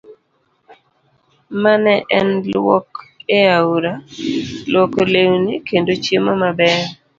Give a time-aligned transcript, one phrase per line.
[0.71, 0.73] A.
[1.61, 2.89] mar Ne en lwok
[3.37, 3.93] e aora,
[4.71, 6.77] lwoko lewni, kendo chiemo maber